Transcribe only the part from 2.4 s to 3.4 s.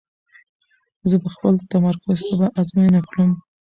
ازموینه کړم.